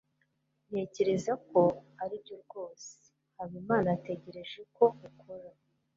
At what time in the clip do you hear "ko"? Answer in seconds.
1.49-1.61, 4.75-4.85